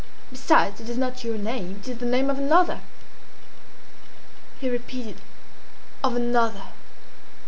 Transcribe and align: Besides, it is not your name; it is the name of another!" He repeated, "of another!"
Besides, 0.31 0.81
it 0.81 0.89
is 0.89 0.97
not 0.97 1.23
your 1.23 1.37
name; 1.37 1.75
it 1.81 1.87
is 1.89 1.97
the 1.99 2.07
name 2.07 2.31
of 2.31 2.39
another!" 2.39 2.79
He 4.59 4.67
repeated, 4.67 5.21
"of 6.03 6.15
another!" 6.15 6.69